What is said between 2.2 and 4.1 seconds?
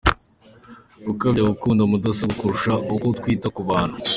kurusha uko twita ku bantu….